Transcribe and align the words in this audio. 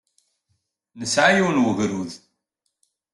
Nesɛa 0.99 1.35
yiwen 1.35 1.57
n 1.61 1.65
wegrud. 1.65 2.11